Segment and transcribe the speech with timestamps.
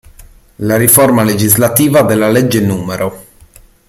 [0.65, 3.11] La riforma legislativa della legge n.